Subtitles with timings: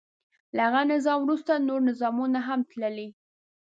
[0.55, 3.07] له هغه نظام وروسته نور نظامونه هم تللي.